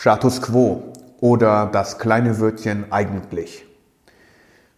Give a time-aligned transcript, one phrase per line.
[0.00, 0.82] Status quo
[1.20, 3.66] oder das kleine Wörtchen eigentlich.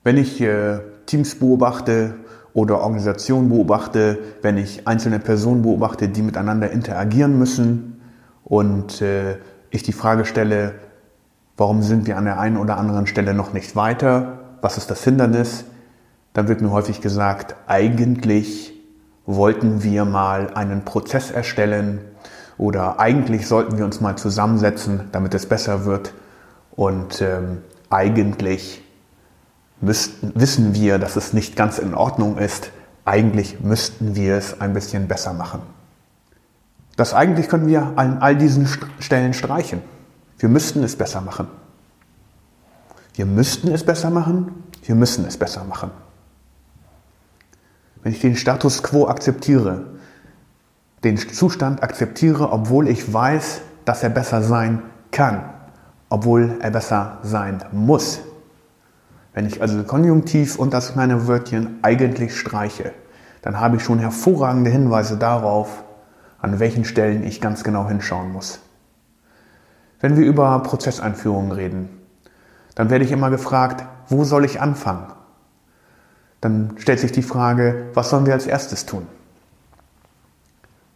[0.03, 2.15] Wenn ich äh, Teams beobachte
[2.55, 8.01] oder Organisationen beobachte, wenn ich einzelne Personen beobachte, die miteinander interagieren müssen
[8.43, 9.37] und äh,
[9.71, 10.75] ich die Frage stelle,
[11.57, 15.05] warum sind wir an der einen oder anderen Stelle noch nicht weiter, was ist das
[15.05, 15.67] Hindernis,
[16.33, 18.73] dann wird mir häufig gesagt, eigentlich
[19.25, 22.01] wollten wir mal einen Prozess erstellen
[22.63, 26.15] oder eigentlich sollten wir uns mal zusammensetzen, damit es besser wird
[26.71, 27.59] und ähm,
[27.91, 28.85] eigentlich
[29.81, 32.71] müssten, wissen wir, dass es nicht ganz in Ordnung ist.
[33.05, 35.61] Eigentlich müssten wir es ein bisschen besser machen.
[36.95, 38.69] Das eigentlich können wir an all diesen
[39.01, 39.83] Stellen streichen.
[40.39, 41.49] Wir müssten es besser machen.
[43.15, 44.63] Wir müssten es besser machen.
[44.85, 45.91] Wir müssen es besser machen.
[48.05, 49.87] Wenn ich den Status quo akzeptiere,
[51.05, 55.45] den Zustand akzeptiere, obwohl ich weiß, dass er besser sein kann,
[56.09, 58.21] obwohl er besser sein muss.
[59.35, 62.93] Wenn ich also Konjunktiv und das kleine Wörtchen eigentlich streiche,
[63.41, 65.83] dann habe ich schon hervorragende Hinweise darauf,
[66.41, 68.61] an welchen Stellen ich ganz genau hinschauen muss.
[70.01, 71.89] Wenn wir über Prozesseinführungen reden,
[72.75, 75.07] dann werde ich immer gefragt, wo soll ich anfangen?
[76.41, 79.07] Dann stellt sich die Frage, was sollen wir als erstes tun?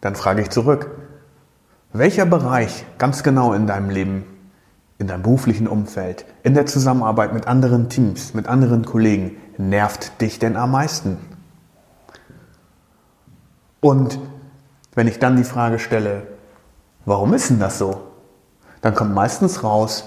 [0.07, 0.93] Dann frage ich zurück,
[1.93, 4.25] welcher Bereich ganz genau in deinem Leben
[4.98, 10.39] in deinem beruflichen Umfeld, in der Zusammenarbeit mit anderen Teams, mit anderen Kollegen, nervt dich
[10.39, 11.19] denn am meisten?
[13.81, 14.21] Und
[14.95, 16.23] wenn ich dann die Frage stelle,
[17.05, 18.03] warum ist denn das so?
[18.83, 20.05] Dann kommt meistens raus,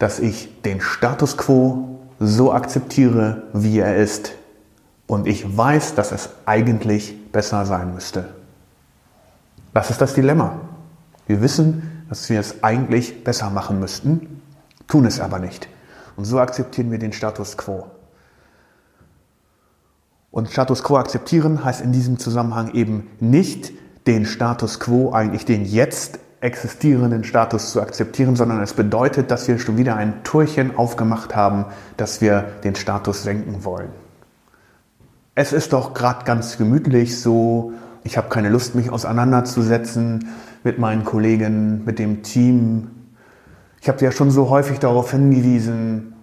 [0.00, 4.32] dass ich den Status quo so akzeptiere, wie er ist.
[5.06, 8.39] Und ich weiß, dass es eigentlich besser sein müsste.
[9.72, 10.60] Das ist das Dilemma.
[11.26, 14.42] Wir wissen, dass wir es eigentlich besser machen müssten,
[14.88, 15.68] tun es aber nicht.
[16.16, 17.86] Und so akzeptieren wir den Status quo.
[20.32, 23.72] Und Status quo akzeptieren heißt in diesem Zusammenhang eben nicht
[24.06, 29.58] den Status quo, eigentlich den jetzt existierenden Status zu akzeptieren, sondern es bedeutet, dass wir
[29.58, 31.66] schon wieder ein Turchen aufgemacht haben,
[31.96, 33.90] dass wir den Status senken wollen.
[35.34, 37.72] Es ist doch gerade ganz gemütlich so,
[38.04, 40.28] ich habe keine Lust, mich auseinanderzusetzen,
[40.64, 42.90] mit meinen Kollegen, mit dem Team.
[43.80, 46.14] Ich habe ja schon so häufig darauf hingewiesen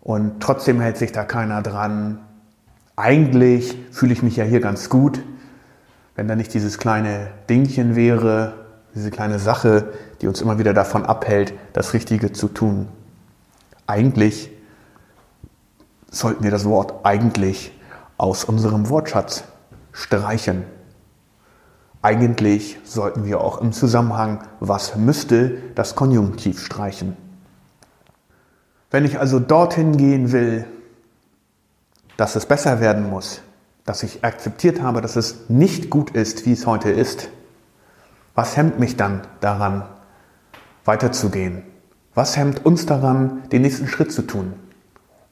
[0.00, 2.18] und trotzdem hält sich da keiner dran.
[2.96, 5.20] Eigentlich fühle ich mich ja hier ganz gut,
[6.14, 8.54] wenn da nicht dieses kleine Dingchen wäre,
[8.94, 12.88] diese kleine Sache, die uns immer wieder davon abhält, das Richtige zu tun.
[13.86, 14.50] Eigentlich
[16.10, 17.72] sollten wir das Wort eigentlich
[18.16, 19.44] aus unserem Wortschatz
[19.92, 20.64] streichen.
[22.04, 27.16] Eigentlich sollten wir auch im Zusammenhang was müsste das Konjunktiv streichen.
[28.90, 30.66] Wenn ich also dorthin gehen will,
[32.18, 33.40] dass es besser werden muss,
[33.86, 37.30] dass ich akzeptiert habe, dass es nicht gut ist, wie es heute ist,
[38.34, 39.86] was hemmt mich dann daran,
[40.84, 41.62] weiterzugehen?
[42.14, 44.52] Was hemmt uns daran, den nächsten Schritt zu tun?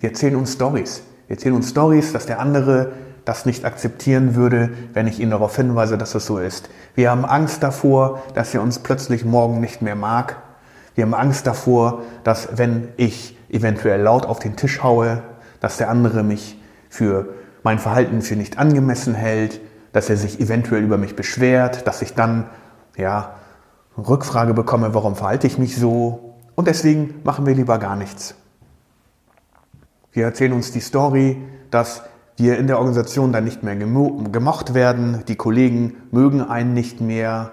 [0.00, 1.03] Wir erzählen uns Stories.
[1.27, 2.93] Wir erzählen uns Stories, dass der andere
[3.25, 6.69] das nicht akzeptieren würde, wenn ich ihn darauf hinweise, dass es so ist.
[6.94, 10.37] Wir haben Angst davor, dass er uns plötzlich morgen nicht mehr mag.
[10.94, 15.22] Wir haben Angst davor, dass wenn ich eventuell laut auf den Tisch haue,
[15.60, 17.28] dass der andere mich für
[17.62, 19.60] mein Verhalten für nicht angemessen hält,
[19.93, 22.47] dass er sich eventuell über mich beschwert, dass ich dann
[22.97, 23.37] ja
[23.97, 26.34] Rückfrage bekomme, warum verhalte ich mich so?
[26.54, 28.34] Und deswegen machen wir lieber gar nichts.
[30.12, 31.39] Wir erzählen uns die Story,
[31.71, 32.03] dass
[32.37, 37.53] wir in der Organisation dann nicht mehr gemocht werden, die Kollegen mögen einen nicht mehr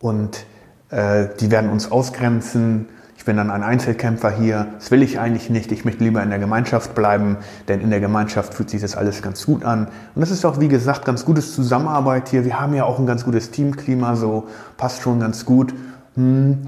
[0.00, 0.46] und
[0.90, 2.88] äh, die werden uns ausgrenzen.
[3.16, 6.30] Ich bin dann ein Einzelkämpfer hier, das will ich eigentlich nicht, ich möchte lieber in
[6.30, 9.86] der Gemeinschaft bleiben, denn in der Gemeinschaft fühlt sich das alles ganz gut an.
[10.14, 12.44] Und das ist auch, wie gesagt, ganz gutes Zusammenarbeit hier.
[12.44, 14.46] Wir haben ja auch ein ganz gutes Teamklima, so
[14.76, 15.74] passt schon ganz gut.
[16.14, 16.66] Hm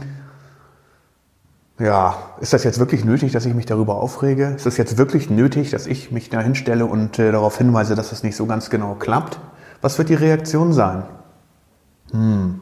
[1.79, 4.49] ja, ist das jetzt wirklich nötig, dass ich mich darüber aufrege?
[4.57, 8.11] Ist das jetzt wirklich nötig, dass ich mich da hinstelle und äh, darauf hinweise, dass
[8.11, 9.39] das nicht so ganz genau klappt?
[9.81, 11.05] Was wird die Reaktion sein?
[12.11, 12.61] Hm.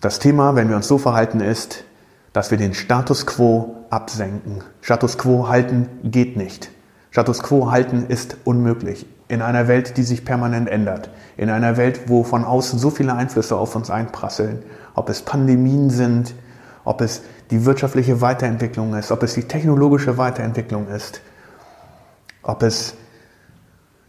[0.00, 1.84] Das Thema, wenn wir uns so verhalten, ist,
[2.32, 4.62] dass wir den Status quo absenken.
[4.80, 6.70] Status quo halten geht nicht.
[7.10, 9.06] Status quo halten ist unmöglich.
[9.28, 11.10] In einer Welt, die sich permanent ändert.
[11.36, 14.62] In einer Welt, wo von außen so viele Einflüsse auf uns einprasseln
[14.94, 16.34] ob es Pandemien sind,
[16.84, 21.20] ob es die wirtschaftliche Weiterentwicklung ist, ob es die technologische Weiterentwicklung ist,
[22.42, 22.94] ob es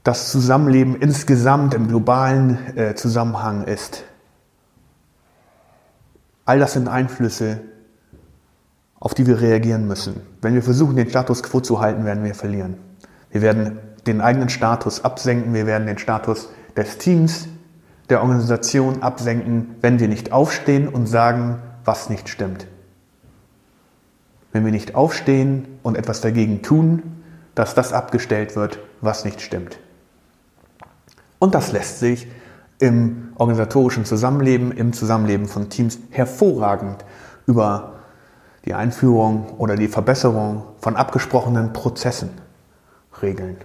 [0.03, 4.03] das Zusammenleben insgesamt im globalen äh, Zusammenhang ist.
[6.45, 7.62] All das sind Einflüsse,
[9.00, 10.21] auf die wir reagieren müssen.
[10.41, 12.77] Wenn wir versuchen, den Status quo zu halten, werden wir verlieren.
[13.31, 17.47] Wir werden den eigenen Status absenken, wir werden den Status des Teams,
[18.10, 22.68] der Organisation absenken, wenn wir nicht aufstehen und sagen, was nicht stimmt.
[24.52, 27.24] Wenn wir nicht aufstehen und etwas dagegen tun,
[27.56, 29.80] dass das abgestellt wird, was nicht stimmt.
[31.40, 32.28] Und das lässt sich
[32.80, 37.04] im organisatorischen Zusammenleben, im Zusammenleben von Teams hervorragend
[37.46, 37.94] über
[38.66, 42.30] die Einführung oder die Verbesserung von abgesprochenen Prozessen
[43.22, 43.58] regeln.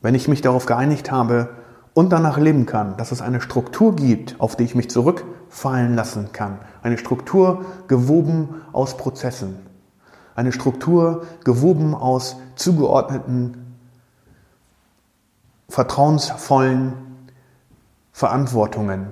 [0.00, 1.50] Wenn ich mich darauf geeinigt habe
[1.94, 6.32] und danach leben kann, dass es eine Struktur gibt, auf die ich mich zurückfallen lassen
[6.32, 9.56] kann, eine Struktur gewoben aus Prozessen,
[10.34, 13.76] eine Struktur gewoben aus zugeordneten,
[15.68, 16.94] vertrauensvollen
[18.12, 19.08] Verantwortungen,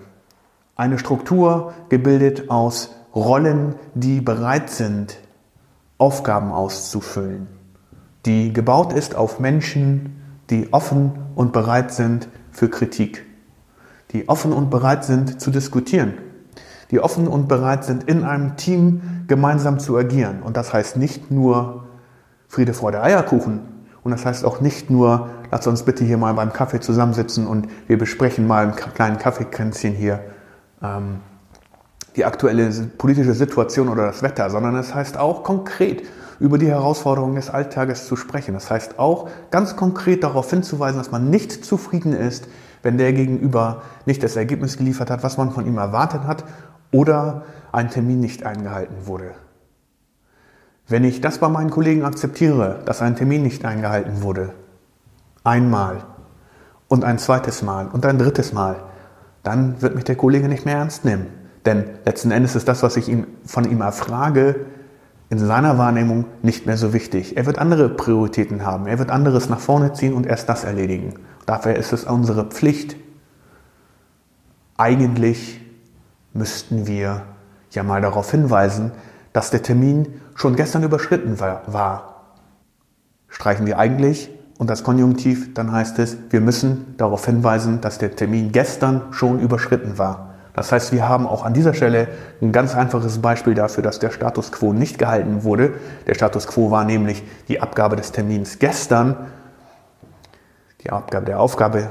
[0.76, 5.19] eine Struktur gebildet aus Rollen, die bereit sind,
[5.99, 7.47] Aufgaben auszufüllen,
[8.25, 12.29] die gebaut ist auf Menschen, die offen und bereit sind
[12.61, 13.25] für Kritik,
[14.11, 16.12] die offen und bereit sind zu diskutieren,
[16.91, 20.43] die offen und bereit sind, in einem Team gemeinsam zu agieren.
[20.43, 21.85] Und das heißt nicht nur
[22.49, 23.61] Friede, Freude, Eierkuchen.
[24.03, 27.67] Und das heißt auch nicht nur, lass uns bitte hier mal beim Kaffee zusammensitzen und
[27.87, 30.21] wir besprechen mal im kleinen Kaffeekränzchen hier
[30.83, 31.21] ähm,
[32.15, 32.69] die aktuelle
[32.99, 36.03] politische Situation oder das Wetter, sondern es heißt auch konkret
[36.41, 38.55] über die Herausforderungen des Alltages zu sprechen.
[38.55, 42.49] Das heißt auch ganz konkret darauf hinzuweisen, dass man nicht zufrieden ist,
[42.83, 46.45] wenn der Gegenüber nicht das Ergebnis geliefert hat, was man von ihm erwartet hat
[46.91, 47.43] oder
[47.73, 49.33] ein Termin nicht eingehalten wurde.
[50.89, 54.55] Wenn ich das bei meinen Kollegen akzeptiere, dass ein Termin nicht eingehalten wurde,
[55.45, 55.99] einmal
[56.89, 58.77] und ein zweites Mal und ein drittes Mal,
[59.43, 61.27] dann wird mich der Kollege nicht mehr ernst nehmen.
[61.67, 64.57] Denn letzten Endes ist das, was ich ihm, von ihm erfrage,
[65.31, 67.37] in seiner Wahrnehmung nicht mehr so wichtig.
[67.37, 68.87] Er wird andere Prioritäten haben.
[68.87, 71.15] Er wird anderes nach vorne ziehen und erst das erledigen.
[71.47, 72.97] Dafür ist es unsere Pflicht.
[74.77, 75.61] Eigentlich
[76.32, 77.23] müssten wir
[77.71, 78.91] ja mal darauf hinweisen,
[79.32, 82.25] dass der Termin schon gestern überschritten war.
[83.29, 88.17] Streichen wir eigentlich und das Konjunktiv, dann heißt es, wir müssen darauf hinweisen, dass der
[88.17, 90.30] Termin gestern schon überschritten war.
[90.55, 92.08] Das heißt, wir haben auch an dieser Stelle
[92.43, 95.75] ein ganz einfaches Beispiel dafür, dass der Status quo nicht gehalten wurde.
[96.06, 99.17] Der Status quo war nämlich die Abgabe des Termins gestern.
[100.82, 101.91] Die Abgabe der Aufgabe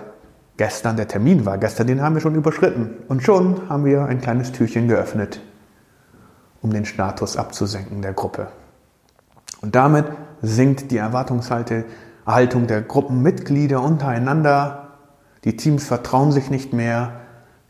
[0.57, 2.95] gestern, der Termin war gestern, den haben wir schon überschritten.
[3.07, 5.39] Und schon haben wir ein kleines Türchen geöffnet,
[6.61, 8.47] um den Status abzusenken der Gruppe.
[9.61, 10.05] Und damit
[10.41, 14.89] sinkt die Erwartungshaltung der Gruppenmitglieder untereinander.
[15.43, 17.18] Die Teams vertrauen sich nicht mehr.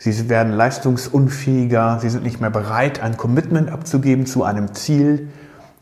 [0.02, 5.28] Sie werden leistungsunfähiger, sie sind nicht mehr bereit, ein Commitment abzugeben zu einem Ziel,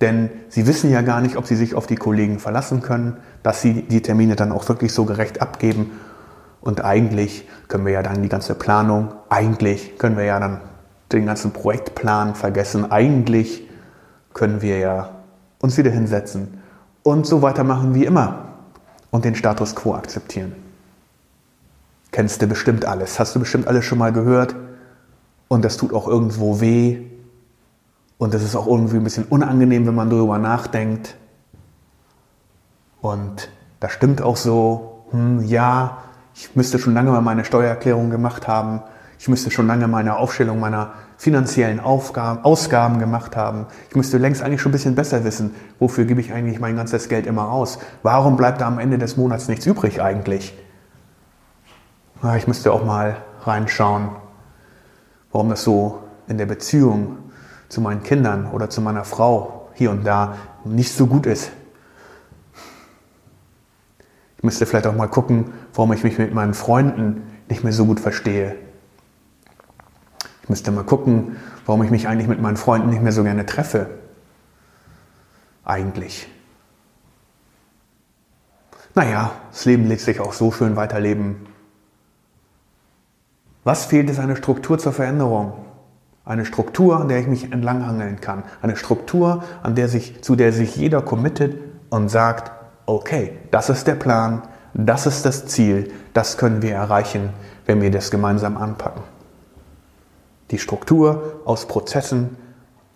[0.02, 3.62] denn sie wissen ja gar nicht, ob sie sich auf die Kollegen verlassen können, dass
[3.62, 5.92] sie die Termine dann auch wirklich so gerecht abgeben.
[6.62, 10.62] Und eigentlich können wir ja dann die ganze Planung, eigentlich können wir ja dann
[11.12, 13.70] den ganzen Projektplan vergessen, eigentlich
[14.34, 15.10] können wir ja
[15.60, 16.60] uns wieder hinsetzen
[17.04, 18.48] und so weitermachen wie immer
[19.12, 20.67] und den Status quo akzeptieren.
[22.12, 24.56] Kennst du bestimmt alles, hast du bestimmt alles schon mal gehört
[25.48, 27.06] und das tut auch irgendwo weh
[28.18, 31.16] und das ist auch irgendwie ein bisschen unangenehm, wenn man darüber nachdenkt.
[33.02, 33.50] Und
[33.80, 36.00] das stimmt auch so, hm, ja,
[36.34, 38.82] ich müsste schon lange mal meine Steuererklärung gemacht haben,
[39.20, 43.66] ich müsste schon lange meine Aufstellung meiner finanziellen Aufgaben, Ausgaben gemacht haben.
[43.90, 47.10] Ich müsste längst eigentlich schon ein bisschen besser wissen, wofür gebe ich eigentlich mein ganzes
[47.10, 47.80] Geld immer aus?
[48.04, 50.56] Warum bleibt da am Ende des Monats nichts übrig eigentlich?
[52.36, 54.10] Ich müsste auch mal reinschauen,
[55.32, 57.18] warum das so in der Beziehung
[57.70, 61.52] zu meinen Kindern oder zu meiner Frau hier und da nicht so gut ist.
[64.38, 67.86] Ich müsste vielleicht auch mal gucken, warum ich mich mit meinen Freunden nicht mehr so
[67.86, 68.56] gut verstehe.
[70.44, 73.46] Ich müsste mal gucken, warum ich mich eigentlich mit meinen Freunden nicht mehr so gerne
[73.46, 73.90] treffe.
[75.66, 76.28] Eigentlich.
[78.96, 81.48] Naja, das Leben lässt sich auch so schön weiterleben,
[83.68, 85.52] was fehlt, ist eine Struktur zur Veränderung.
[86.24, 88.44] Eine Struktur, an der ich mich entlanghangeln kann.
[88.62, 91.58] Eine Struktur, an der sich, zu der sich jeder committet
[91.90, 92.50] und sagt,
[92.86, 94.42] okay, das ist der Plan,
[94.74, 97.32] das ist das Ziel, das können wir erreichen,
[97.66, 99.04] wenn wir das gemeinsam anpacken.
[100.52, 102.38] Die Struktur aus Prozessen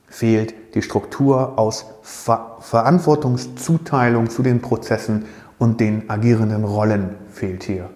[0.08, 5.25] fehlt, die Struktur aus Ver Verantwortungszuteilung zu den Prozessen
[5.60, 7.90] und den agierenden Rollen fehlt hier.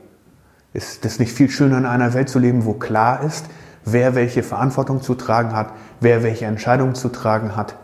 [0.76, 3.46] Ist es nicht viel schöner, in einer Welt zu leben, wo klar ist,
[3.86, 7.78] wer welche Verantwortung zu tragen hat, wer welche Entscheidungen zu tragen hat,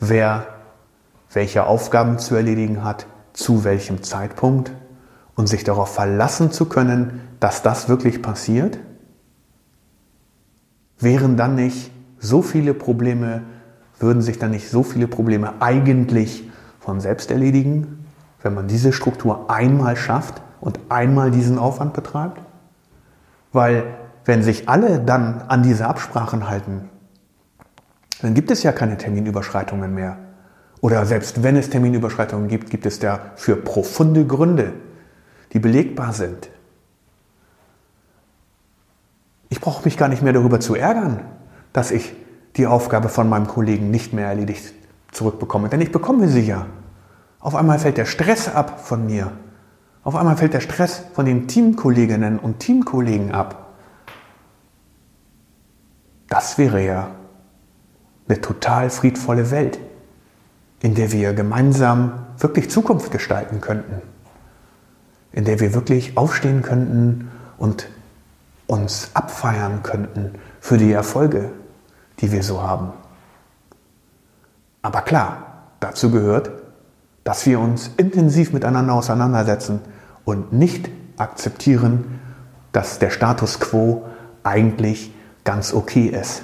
[0.00, 0.46] wer
[1.30, 4.72] welche Aufgaben zu erledigen hat, zu welchem Zeitpunkt
[5.34, 8.78] und sich darauf verlassen zu können, dass das wirklich passiert?
[10.98, 13.42] Wären dann nicht so viele Probleme,
[13.98, 16.48] würden sich dann nicht so viele Probleme eigentlich
[16.80, 18.06] von selbst erledigen,
[18.42, 22.40] wenn man diese Struktur einmal schafft und einmal diesen Aufwand betreibt?
[23.52, 23.84] Weil
[24.24, 26.88] wenn sich alle dann an diese Absprachen halten,
[28.22, 30.16] dann gibt es ja keine Terminüberschreitungen mehr.
[30.80, 34.72] Oder selbst wenn es Terminüberschreitungen gibt, gibt es dafür profunde Gründe,
[35.52, 36.48] die belegbar sind.
[39.50, 41.20] Ich brauche mich gar nicht mehr darüber zu ärgern,
[41.74, 42.14] dass ich
[42.56, 44.72] die Aufgabe von meinem Kollegen nicht mehr erledigt
[45.12, 46.66] zurückbekomme, denn ich bekomme sie ja.
[47.40, 49.32] Auf einmal fällt der Stress ab von mir.
[50.04, 53.72] Auf einmal fällt der Stress von den Teamkolleginnen und Teamkollegen ab.
[56.28, 57.08] Das wäre ja
[58.28, 59.78] eine total friedvolle Welt,
[60.80, 64.02] in der wir gemeinsam wirklich Zukunft gestalten könnten,
[65.32, 67.88] in der wir wirklich aufstehen könnten und
[68.66, 71.50] uns abfeiern könnten für die Erfolge,
[72.20, 72.92] die wir so haben.
[74.82, 76.50] Aber klar, dazu gehört,
[77.24, 79.80] dass wir uns intensiv miteinander auseinandersetzen
[80.24, 82.20] und nicht akzeptieren,
[82.72, 84.04] dass der Status quo
[84.42, 85.12] eigentlich
[85.44, 86.42] ganz okay ist.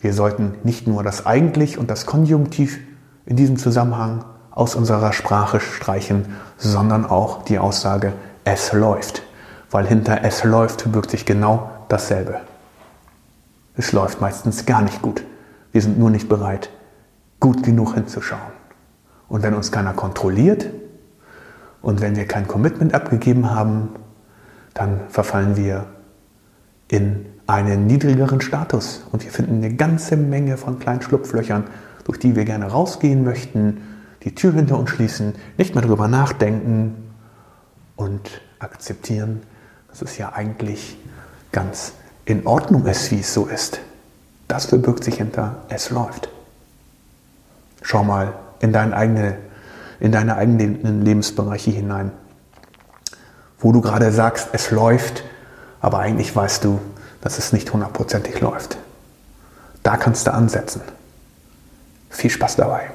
[0.00, 2.78] Wir sollten nicht nur das eigentlich und das Konjunktiv
[3.26, 6.26] in diesem Zusammenhang aus unserer Sprache streichen,
[6.58, 8.12] sondern auch die Aussage
[8.44, 9.22] es läuft,
[9.70, 12.40] weil hinter es läuft birgt sich genau dasselbe.
[13.76, 15.24] Es läuft meistens gar nicht gut.
[15.72, 16.70] Wir sind nur nicht bereit,
[17.40, 18.40] gut genug hinzuschauen.
[19.28, 20.66] Und wenn uns keiner kontrolliert
[21.84, 23.90] und wenn wir kein Commitment abgegeben haben,
[24.72, 25.86] dann verfallen wir
[26.88, 29.04] in einen niedrigeren Status.
[29.12, 31.64] Und wir finden eine ganze Menge von kleinen Schlupflöchern,
[32.04, 33.82] durch die wir gerne rausgehen möchten,
[34.22, 36.94] die Tür hinter uns schließen, nicht mehr darüber nachdenken
[37.96, 39.42] und akzeptieren,
[39.90, 40.96] dass es ja eigentlich
[41.52, 41.92] ganz
[42.24, 43.80] in Ordnung ist, wie es so ist.
[44.48, 46.30] Das verbirgt sich hinter es läuft.
[47.82, 49.36] Schau mal in, dein eigene,
[50.04, 52.12] in deine eigenen Lebensbereiche hinein,
[53.58, 55.24] wo du gerade sagst, es läuft,
[55.80, 56.78] aber eigentlich weißt du,
[57.22, 58.76] dass es nicht hundertprozentig läuft.
[59.82, 60.82] Da kannst du ansetzen.
[62.10, 62.90] Viel Spaß dabei.